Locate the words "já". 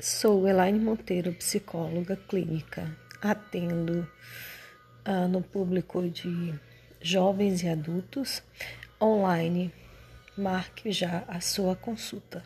10.92-11.24